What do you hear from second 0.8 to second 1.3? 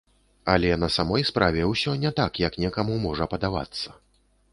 на самой